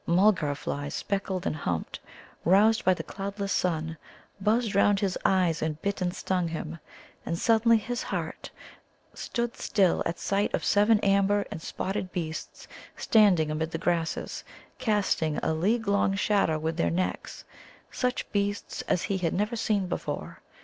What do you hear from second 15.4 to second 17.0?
a league long shadow with their